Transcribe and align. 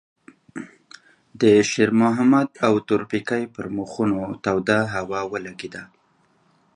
د 1.41 1.43
شېرمحمد 1.71 2.49
او 2.65 2.73
تورپيکۍ 2.87 3.43
پر 3.55 3.65
مخونو 3.77 4.19
توده 4.43 4.79
هوا 4.95 5.21
ولګېده. 5.31 5.83